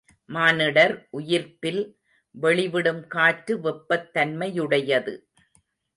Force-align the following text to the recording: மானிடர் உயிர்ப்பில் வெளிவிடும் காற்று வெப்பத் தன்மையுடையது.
மானிடர் 0.29 0.93
உயிர்ப்பில் 1.09 1.81
வெளிவிடும் 2.35 3.03
காற்று 3.07 3.61
வெப்பத் 3.61 4.09
தன்மையுடையது. 4.13 5.13